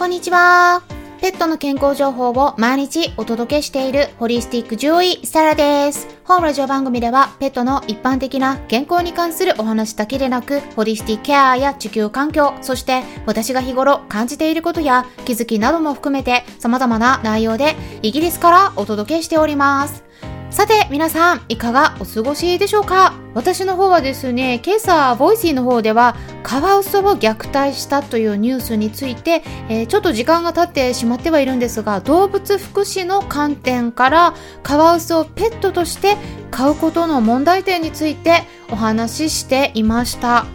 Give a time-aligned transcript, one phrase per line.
[0.00, 0.82] こんにちは。
[1.20, 6.08] ペットの健康情報を毎日お届けしているホリスティック獣医サラです。
[6.24, 20.02] 本ラジオ番組ではペットの一般的な健康に関するお話だけでなく、ホリスティックケアや地球環境、そして私が日頃感じていることや気づきなども含めて様々な内容でイギリスからお届けしております。
[20.50, 23.14] さて皆さんいかがお過ごしでしょうか？
[23.34, 34.34] 私の方はですね今朝 Voicy の方ではカワウソを虐待したというニュースについて、えー、ちょっと時間が経ってしまってはいるんですが動物福祉の観点から
[34.64, 36.16] カワウソをペットとして
[36.50, 40.46] 飼うことの問題点についてお話ししていました。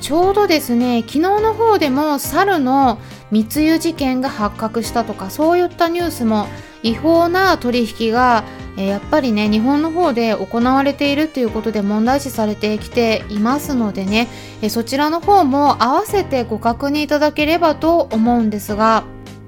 [0.00, 2.98] ちょうどですね昨日の方でも猿の
[3.30, 6.46] 密輸事件が発覚したとかそういったニュースも
[6.82, 8.44] 違法な取引が
[8.76, 14.28] えやっぱりね日本の方で行われているということで問題視されてきていますのでね、
[14.62, 19.04] えそちらの方も合わせてご確認いただければと思うんですが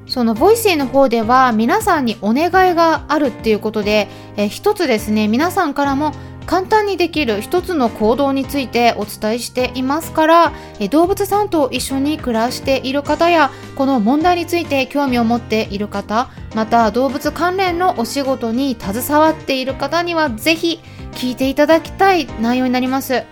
[0.06, 6.12] その Voicy の方では皆さんにお願いがあるっていうことで、え一つですね皆さんからも
[6.46, 10.52] 簡単にできる一つの行動についてお伝えしていますから
[10.90, 20.80] 動物さんと一緒に暮らしている方やこの問題について興味を持っている方また動物関連のお仕事に携わっている方にはぜひ
[21.12, 23.24] 聞いていただきたい内容になります。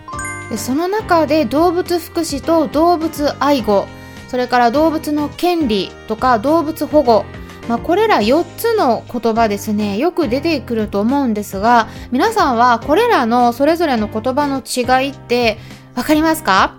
[0.57, 3.87] その中で動物福祉と動物愛護
[4.27, 7.25] それから動物の権利とか動物保護
[7.67, 15.57] まあ、これら4つの言葉ですねよく出てくると思うんですが皆さんはこれらのそれぞれの言葉の違いって
[15.95, 16.75] 分かりますか？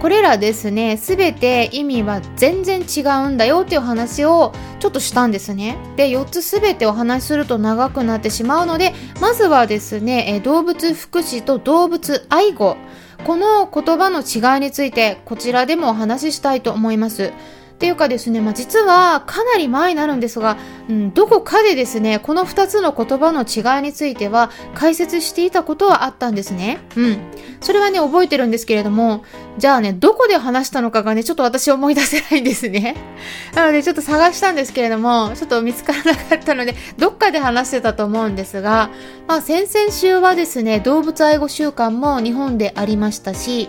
[0.00, 5.78] これらですね全て意味は全然違うんだよっていう話をちょっとしたんですね。
[5.96, 12.76] で4つ全てお話しすると長くなってしまうのでまずはですね動物福祉と動物愛護。
[13.24, 17.32] この言葉の違いについてこちらでもお話ししたいと思います。
[17.74, 20.56] っていうかですね、まあ、実はかなり前になるんですが、
[20.88, 26.78] うん、どこかでですね、この2つの言葉の違いについては解説していたことはあったんですね。
[26.96, 27.18] うん。
[27.60, 29.24] それはね、覚えてるんですけれども、
[29.58, 32.94] じゃあね、どこで話したのかがね、ちょっと私思い出せないんですね。
[33.56, 38.90] なのでちょっと探したんですけれども、ちょっと見つからなかったので、どっかで話してたと思うんですが、
[39.26, 43.68] まあ先々週はですね、動物愛護週間も日本でありましたし、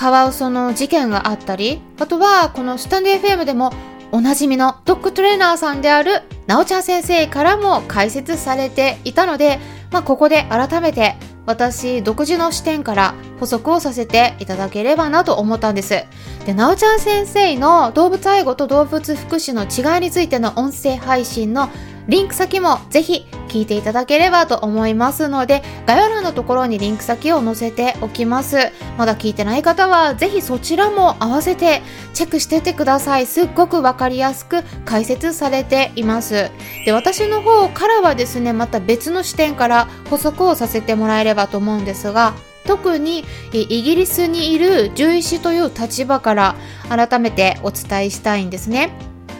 [0.00, 3.70] カワウソの事件があったり、あとはこのスタンデー FM でも
[4.12, 9.58] おなじみのドッグトレーナーさんであるなおちゃん先生からも解説されていたので、
[9.90, 16.06] まあ、ここで改めて私独自の視点から補足をさせていただければなと思ったんです。
[16.46, 21.68] で、なおちゃん先生の動物愛護と動物福祉の違いについての音声配信の
[22.08, 28.56] リンク先もぜひ聞いていただければと思いますので、概要欄のところにリンク先を載せておきます。
[28.96, 31.82] まだ聞いてない方は、ぜひそちらも合わせて
[32.14, 33.26] チェックしててください。
[33.26, 36.50] すっごくわかりやすく解説されています。
[36.84, 42.34] で、私の方からはですね、また別の視点から補足をさせてもらえればと思うんですが、
[42.70, 46.54] 特にイギリスにいる獣医師という立場から
[46.88, 48.92] 改めてお伝えしたいんですね。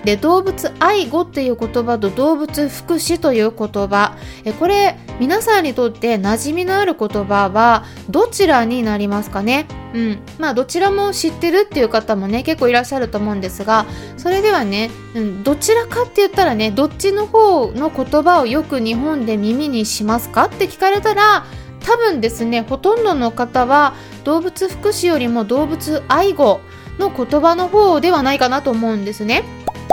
[0.05, 4.17] で動物愛護っていう言葉と動物福祉という言葉。
[4.59, 9.67] これ皆さんにとって馴染みのある言葉はどちらになりますかね？
[9.95, 10.19] うん。
[10.39, 13.87] まあどちらも知ってるっていう方もね結構いらっしゃると思うんですが
[14.17, 20.47] それではね、うん、どちらかって言ったらねどっちの方の言葉をよく日本で耳にしますか？
[20.47, 21.45] って聞かれたら
[21.91, 26.61] 多分ですねほとんどの方は動物福祉よりも動物愛護
[27.01, 29.43] の言葉の方ではないかなと思うんですね。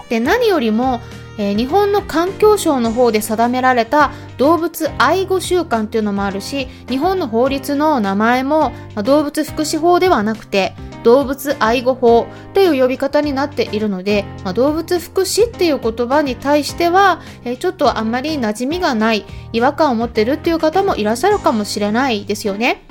[0.08, 1.02] で何よりも、
[1.38, 22.84] えー、日本の環境省の方で定められた動物愛護週間っていうのもあるし日本の法律の名前も、ま、動物福祉法ではなくて動物愛護法という呼び方になっているので、まあ、動物福祉っていう言葉に対しては、えー、ちょっとあんまり馴染みがない違和感を持ってるっていう方もいらっしゃるかもしれないですよね。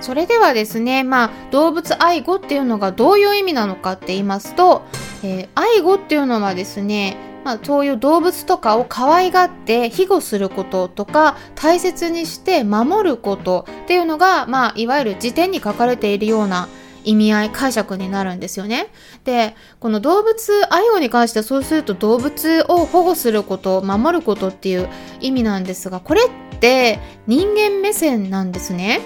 [0.00, 4.82] それではですね、まあ、動物愛護っていうのがどういう意味なのかって言いますと、
[5.24, 7.16] えー、愛護っていうのはですね、
[7.48, 16.68] まあ、そういう動物とかを可愛がって庇護することとか大切にして守ることっていうのが、まあ、いわゆる辞典に書かれているような
[17.04, 18.88] 意味合い解釈になるんですよね。
[19.24, 24.88] でこの動物愛護に関してはそうすると動物を保護すること守ることっていう
[25.20, 29.00] 意味なんですがこれって人間目線なんですね。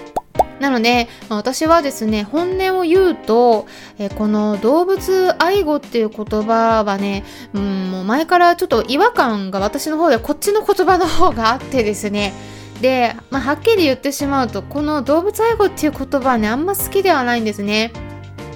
[0.59, 3.67] なので、まあ、私はですね、本音を言うと、
[3.99, 12.33] えこの動物愛護っていう言葉はね、うん、もう前からちょっと違和感が私の方でこっちの言葉の方があってですね、
[12.83, 17.93] で、まあ、はっきり言ってしまうと、この動物愛護っていう言葉はね、あんま好きではないんですね。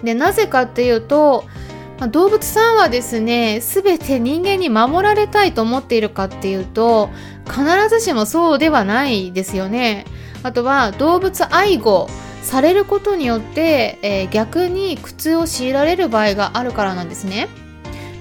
[0.03, 1.45] で、なぜかっていうと、
[1.97, 7.09] まあ、動物さんはですね全て人間に守られたいと思っているかっていうと
[7.45, 10.05] 必ずしもそうではないですよね
[10.43, 12.07] あとは動物愛護
[12.43, 17.47] されることによって、えー、逆に苦痛を強いられる場合があるからなんですね、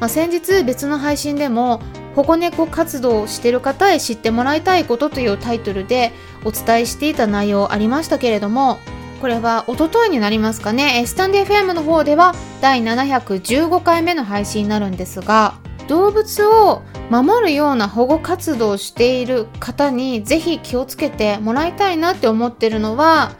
[0.00, 1.82] まあ、先日別の配信でも
[2.16, 6.12] 保護猫活動をしてる方へ知ってもらいたいことというタイトルで
[6.44, 8.78] お伝えしていた内容ありましたけれども
[9.20, 11.04] これはおとといになりますかね。
[11.06, 15.54] スタンデー FM の方では第715回目の配信になるんですが
[15.88, 23.32] 動物を守るような保護活動をしている方にぜひ気をつけてもらいたいなって思ってるのは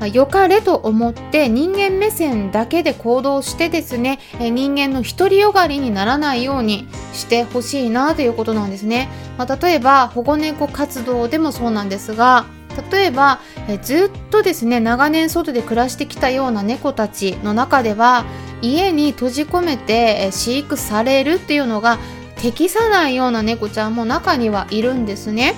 [0.00, 9.10] まあ、良かれと思って人間目線だけで行動してですね、え人間の独りよがりにならないようにしてほしいなということなんですね。
[9.36, 12.46] まあ、例えば保護猫活動でもそうなんですが、
[12.90, 18.24] 例えばえずっとですね長年外で暮らしてきたような猫たちの中では
[18.62, 21.98] 家に閉じ込めて飼育されるっていうのが
[22.36, 25.54] 適さないような猫ちゃんも中にはいるんですね。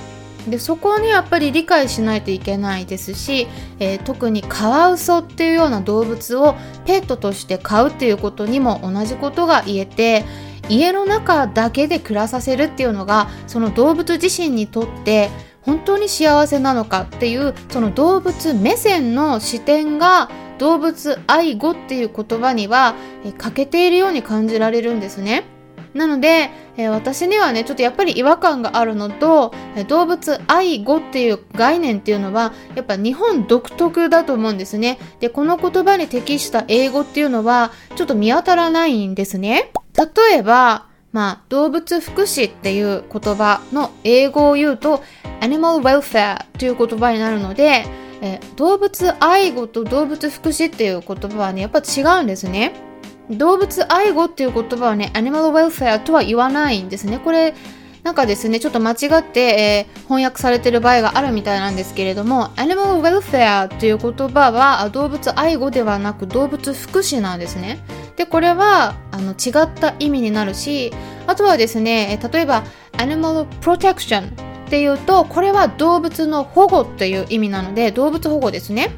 [0.48, 3.46] でそこにやっぱり理解しないといけないですし、
[3.78, 6.54] えー、特にカワウソっていうような動物を
[6.84, 10.24] ペットとして飼うっていうことにも同じことが言えて
[10.68, 15.30] 家の中だけで暮らさせるっていうのがその動物自身にとって
[15.62, 20.28] 本当に幸せなのかっていうその動物目線の視点が
[20.58, 22.94] 動物愛護っていう言葉には
[23.38, 25.44] 欠けているように感じられるんですね。
[25.94, 29.52] なので、えー、私にはね、ちょっとやっぱり違和感があるのと、
[29.88, 34.98] 動物愛護っていう概念っていうのは、やっぱ日本独特だと思うんですね。
[35.20, 39.70] で、この言葉に適した英語っていうのは、ちょっと見当たらないんですね。
[39.96, 45.02] 例えば、まあ、動物福祉っていう言葉の英語を言うと、
[45.40, 47.84] animal welfare という言葉になるので、
[48.22, 52.91] え動物愛護と動物福祉っていう言葉はね、やっぱ違うんですね。
[53.36, 57.18] 動物愛護っていう言葉はね、アニマルウェルフェアとは言わないんですね。
[57.18, 57.54] これ、
[58.02, 67.78] なんかですね、ちょっと間違って、えー、翻訳されてる場合があるみたいなんですけれども、アニマルウェルフェアという言葉は動物愛護ではなく動物福祉なんですね。
[68.16, 70.92] で、これはあの違った意味になるし、
[71.28, 72.64] あとはですね、例えば、
[72.98, 74.30] アニマルプロテクションっ
[74.68, 78.90] ていうと、これは動物の保護っていう意味なので、動物保護ですね。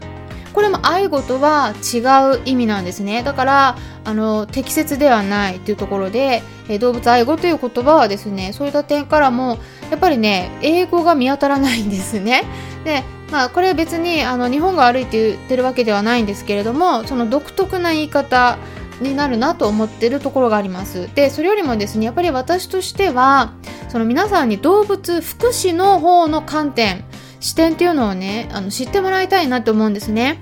[0.55, 1.99] これも愛護とは違
[2.39, 3.23] う意味なんですね。
[3.23, 9.59] だからあの適切ではないというところで、え動物愛護という言葉はですねそういった点からも
[9.91, 12.45] やっぱりね英語が見当たらないんですね。
[12.85, 13.03] で
[13.33, 18.57] まあこれ別にあの日本が悪いって言ってるわけではないんですけれどもその独特な言い方
[19.01, 21.13] になるなと思ってるところがあります。
[21.15, 23.53] でそれよりもですねやっぱり私としては
[23.89, 27.05] その皆さんに動物福祉の方の観点
[27.45, 30.41] 視点っていうのをねあの知ってもらいたいなと思うんですね。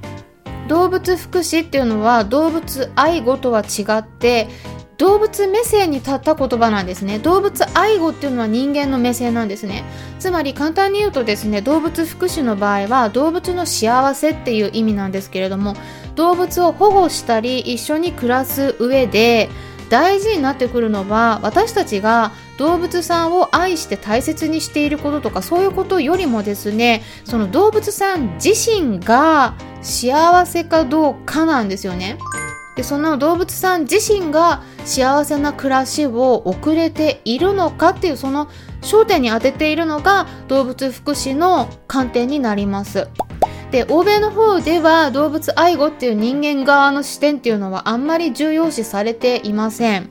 [0.68, 4.48] 動物福祉っていうのは動物愛護とは違って
[4.98, 7.18] 動物目線に立った言葉なんですね。
[7.18, 9.82] 動物愛護っていうのは人間の目線なんですね。
[10.20, 15.74] つまり簡単に言うとですね動物福祉の場合は動物の幸せっていう意味なんですけれども
[16.14, 19.50] 動物を保護したり一緒に暮らす上で
[19.90, 32.18] 大事になってくるのは私たちが動物さんを愛して大切にしていることとかそういうことよりもですねその動物さん自身が幸せかどうかなんですよね。
[32.76, 38.48] でその動物さん自身が幸せな暮らしを送れているのかっていうその
[38.80, 43.08] 焦点に当てているのが動物福祉の観点になります。
[43.70, 50.10] で欧米の方では動物愛護っていう人間側の視点っていうのはあんまり重要視されていません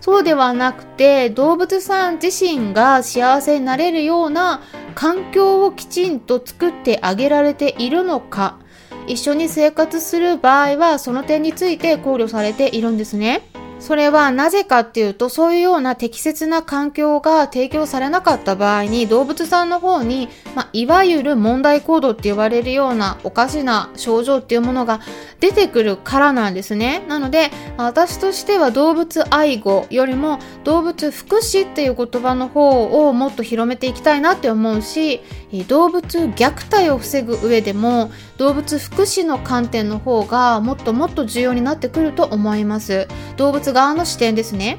[0.00, 4.62] そうではなくて動物さん自身が幸せになれるような
[4.94, 8.58] 環境をきちんと作ってあげられているのか
[9.06, 13.53] 一緒に生活する場合はその点について考慮されているんですね。
[13.80, 25.00] それはなぜかっていうと、そういうような適切な環境が提供されなかった場合に、動物さんの方に、まあ、いわゆる問題行動って言われるようなおかしな症状っていうものが
[25.40, 27.04] 出てくるからなんですね。
[27.08, 35.20] なので、私としては動物愛護よりも動物福祉っていう言葉の方をもっと広めていきたいなって思うし、
[35.68, 43.06] 動物虐待を防ぐ上でも動物福祉の観点の方がもっともっと重要になってくると思います。
[43.36, 44.78] 動物側の視点ですね。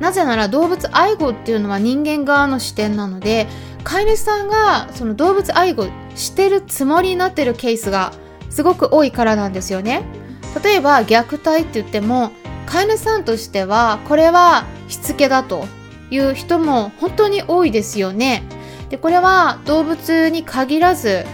[0.00, 3.48] なぜなら動物愛護っていうのは人間側の視点なので
[3.82, 8.12] 飼い主さんがその動物愛護してるつもりになってるケースが
[8.50, 10.02] すごく多いからなんですよね。
[10.62, 12.32] 例えば虐待って言っても
[12.66, 15.66] 飼い主さんとしてはこれはしつけだと
[16.10, 18.42] いう人も本当に多いですよね。
[18.90, 21.24] でこれは動物に限らず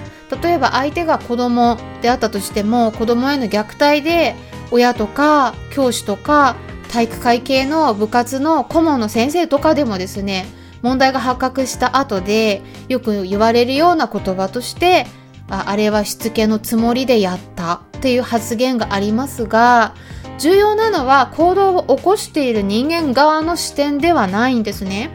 [0.42, 4.34] 例えば相手が子供であったとしても子供への虐待で
[4.70, 6.56] 親とか教師とか
[6.94, 10.46] 体育会系の部活の顧問の先生とかでもですね、
[10.80, 15.06] 問題が発覚した後でよく言われるような言葉として
[15.50, 19.96] ああれはしつけのつもりでやったっていう発言がありますが
[20.38, 25.10] 重要なのは行動を起こしている人間側の視点ではないんですね。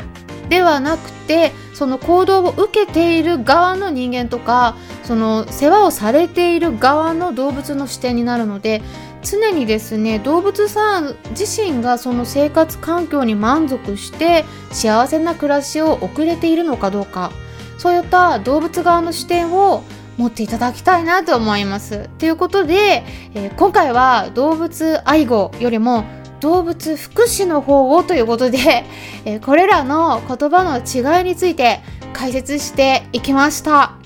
[0.49, 8.81] ではなくてその行動を受けている側の人間とかその世話をされている側の動物の視点になるので
[9.21, 17.31] 常にですね動物さん自身がその生活環境に満足して幸せな暮らしを送れているのかどうか
[17.77, 19.83] そういった動物側の視点を
[20.17, 22.09] 持っていただきたいなと思います。
[22.19, 26.03] ということで、えー、今回は動物愛護よりも
[26.41, 28.83] 動物福祉の方をということで、
[29.23, 31.79] えー、これらの言葉の違いについて
[32.11, 33.98] 解説していきました。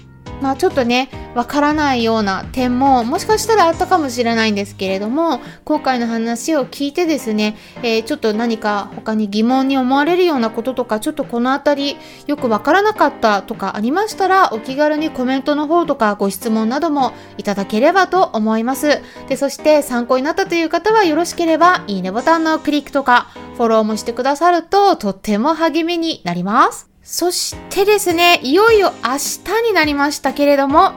[0.44, 11.96] まあちょっとね、わからないような点ももしかしたらあったかもしれないんですけれども、今回の話を聞いてですね、えー、ちょっと何か他に疑問に思われるようなこととか、ちょっとこのあたり
[12.28, 19.00] よくわからなかったとかありましたら、お気軽にコメントの方とかご質問などもいただければと思います。
[19.30, 26.93] で、そして参考になったという方はよろしければ、いいねボタンのクリックとか、フォローもしてくださるととっても励みになります。
[27.04, 30.94] そしてですね、いよいよ明日になりましたけれども、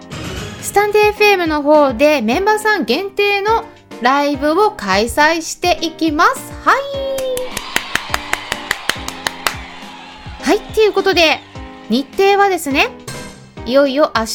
[0.62, 3.64] スタンデー FM の方でメンバーさん限定の
[4.02, 6.52] ライブを開催していきます。
[6.64, 6.82] はい。
[10.42, 11.40] はい、ということで、
[11.90, 12.90] 日程はですね、
[13.64, 14.26] いよいよ明日、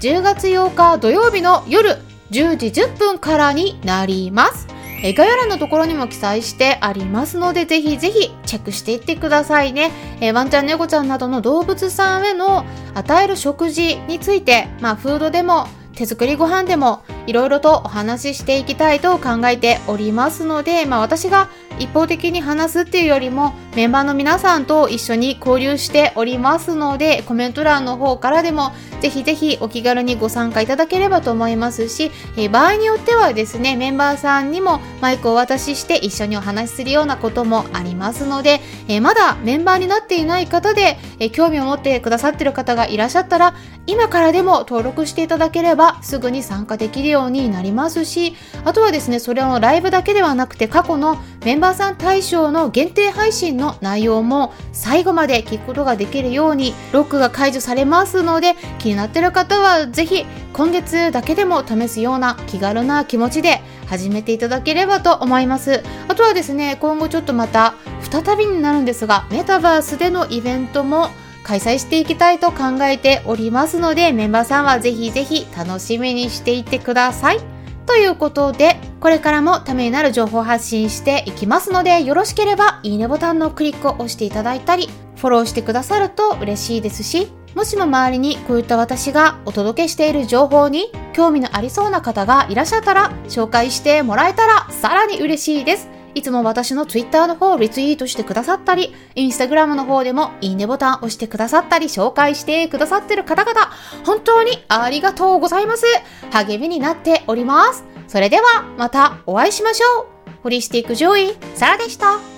[0.00, 1.98] 10月8日土曜日の夜
[2.30, 4.71] 10時10分からになります。
[5.02, 9.90] え概要欄のところにも記載してありますので、ぜひぜひチェックしていってくださいね。
[10.20, 21.48] えワンちゃん、ネコちゃんなどの動物さんへの与える食事について、まあ、フードでも手作りご飯でもいろいろとお話ししていきたいと考えておりますので、まあ、私が
[21.78, 43.54] 一方的に話すっていうよりもメンバーの皆さんと一緒に交流しておりますのでコメント欄の方からでもぜひぜひお気軽にご参加いただければと思いますし、えー、場合によってはですねメンバーさんにもマイクをお渡しして一緒にお話しするようなこともありますので、えー、まだメンバーになっていない方で、えー、興味を持ってくださっている方がいらっしゃったら
[43.86, 65.82] 今からでも登録していただければすぐに参加できるようになりますしあとはですねそれをライブだけではなくて過去のメンバーさん対象の限定配信の内容も最後まで聞くことができるようにロックが解除されますので気になってる方はぜひ今月だけでも試すような気軽な気持ちで始めていただければと思います。
[66.08, 67.74] あとはですね今後ちょっとまた
[68.10, 71.10] 再びになるんですがメタバースでのイベントも
[71.44, 77.40] 開催していきたいと考えておりますのでメンバーさんはぜひぜひ楽しみにしていてください。
[77.86, 95.91] ということで、これからもためになる情報発信していきますので、よろしければいいねボタンのクリックを押していただいたり、フォローしてくださると嬉しいですし、もしも周りにこういった私がお届けしている情報に興味のありそうな方がいらっしゃったら紹介してもらえたらさらに嬉しいです。
[96.14, 103.70] いつも私の Twitter の方をリツイートしてくださったり、Instagram の方でもいいねボタン押してくださったり、紹介してくださってる方々、
[104.04, 105.84] 本当にありがとうございます。
[106.30, 107.84] 励みになっております。
[108.08, 110.06] それではまたお会いしましょう。
[110.42, 112.31] ホリスティック上位、サラでした。